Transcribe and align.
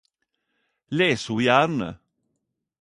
Les 1.01 1.27
ho 1.33 1.39
gjerne! 1.49 1.91